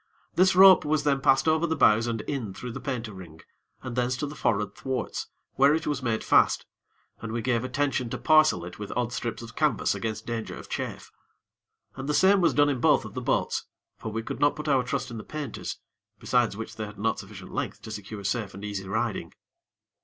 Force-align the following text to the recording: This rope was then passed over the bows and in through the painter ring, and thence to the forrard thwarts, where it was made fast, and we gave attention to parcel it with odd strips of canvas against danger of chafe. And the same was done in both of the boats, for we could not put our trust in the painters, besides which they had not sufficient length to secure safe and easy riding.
This 0.33 0.55
rope 0.55 0.83
was 0.83 1.03
then 1.03 1.21
passed 1.21 1.47
over 1.47 1.67
the 1.67 1.75
bows 1.75 2.07
and 2.07 2.21
in 2.21 2.55
through 2.55 2.71
the 2.71 2.79
painter 2.79 3.13
ring, 3.13 3.41
and 3.83 3.95
thence 3.95 4.17
to 4.17 4.25
the 4.25 4.33
forrard 4.33 4.73
thwarts, 4.75 5.27
where 5.57 5.75
it 5.75 5.85
was 5.85 6.01
made 6.01 6.23
fast, 6.23 6.65
and 7.19 7.31
we 7.31 7.43
gave 7.43 7.63
attention 7.63 8.09
to 8.09 8.17
parcel 8.17 8.65
it 8.65 8.79
with 8.79 8.91
odd 8.95 9.13
strips 9.13 9.43
of 9.43 9.55
canvas 9.55 9.93
against 9.93 10.25
danger 10.25 10.55
of 10.55 10.69
chafe. 10.69 11.11
And 11.95 12.09
the 12.09 12.15
same 12.15 12.41
was 12.41 12.55
done 12.55 12.67
in 12.67 12.79
both 12.79 13.05
of 13.05 13.13
the 13.13 13.21
boats, 13.21 13.65
for 13.99 14.11
we 14.11 14.23
could 14.23 14.39
not 14.39 14.55
put 14.55 14.67
our 14.67 14.81
trust 14.81 15.11
in 15.11 15.19
the 15.19 15.23
painters, 15.23 15.77
besides 16.17 16.57
which 16.57 16.77
they 16.77 16.87
had 16.87 16.97
not 16.97 17.19
sufficient 17.19 17.53
length 17.53 17.83
to 17.83 17.91
secure 17.91 18.23
safe 18.23 18.55
and 18.55 18.65
easy 18.65 18.87
riding. 18.87 19.33